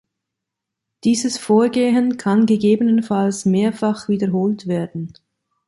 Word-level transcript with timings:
Dieses 1.03 1.37
Vorgehen 1.37 2.17
kann 2.17 2.47
gegebenenfalls 2.47 3.45
mehrfach 3.45 4.09
wiederholt 4.09 4.65
werden. 4.65 5.13